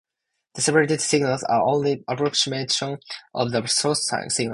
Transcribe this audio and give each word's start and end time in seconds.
The 0.55 0.61
separated 0.63 0.99
signals 0.99 1.43
are 1.43 1.61
only 1.61 2.03
approximations 2.07 2.99
of 3.35 3.51
the 3.51 3.67
source 3.67 4.09
signals. 4.09 4.39